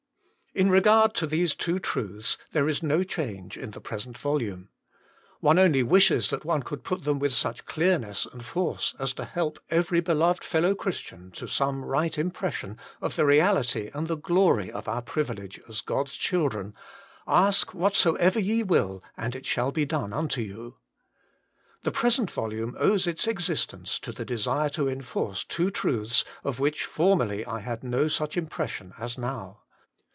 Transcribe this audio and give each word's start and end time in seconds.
In 0.53 0.69
regard 0.69 1.13
to 1.15 1.25
these 1.27 1.55
two 1.55 1.79
truths 1.79 2.37
there 2.51 2.67
is 2.67 2.83
no 2.83 3.03
change 3.05 3.55
in 3.57 3.71
the 3.71 3.79
present 3.79 4.17
volume. 4.17 4.67
One 5.39 5.57
only 5.57 5.81
wishes 5.81 6.29
that 6.29 6.43
one 6.43 6.61
could 6.61 6.83
put 6.83 7.05
them 7.05 7.19
with 7.19 7.31
such 7.31 7.65
clearness 7.65 8.25
and 8.25 8.43
force 8.43 8.93
as 8.99 9.13
to 9.13 9.23
4 9.23 9.23
INTRODUCTION 9.27 9.33
help 9.33 9.59
every 9.69 10.01
beloved 10.01 10.43
fellow 10.43 10.75
Christian 10.75 11.31
to 11.31 11.47
some 11.47 11.85
right 11.85 12.17
impression 12.17 12.77
of 12.99 13.15
the 13.15 13.25
reality 13.25 13.91
and 13.93 14.09
the 14.09 14.17
glory 14.17 14.69
of 14.69 14.89
our 14.89 15.01
privilege 15.01 15.61
as 15.69 15.79
God 15.79 16.07
s 16.09 16.15
children: 16.15 16.73
"Ask 17.25 17.73
whatsoever 17.73 18.41
ye 18.41 18.61
will, 18.61 19.01
and 19.15 19.37
it 19.37 19.45
shall 19.45 19.71
be 19.71 19.85
done 19.85 20.11
unto 20.11 20.41
you." 20.41 20.75
The 21.83 21.93
present 21.93 22.29
volume 22.29 22.75
owes 22.77 23.07
its 23.07 23.25
existence 23.25 23.97
to 23.99 24.11
the 24.11 24.25
desire 24.25 24.67
to 24.71 24.89
enforce 24.89 25.45
two 25.45 25.71
truths, 25.71 26.25
of 26.43 26.59
which 26.59 26.83
formerly 26.83 27.45
I 27.45 27.61
had 27.61 27.85
no 27.85 28.09
such 28.09 28.35
impres 28.35 28.67
sion 28.67 28.93
as 28.99 29.17
now. 29.17 29.59